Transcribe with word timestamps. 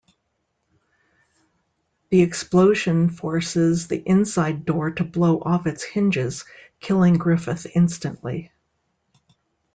The 2.09 2.23
explosion 2.23 3.11
forces 3.11 3.87
the 3.87 3.97
inside 3.99 4.65
door 4.65 4.89
to 4.89 5.03
blow 5.03 5.39
off 5.39 5.67
its 5.67 5.83
hinges, 5.83 6.43
killing 6.79 7.19
Griffith 7.19 7.67
instantly. 7.75 8.51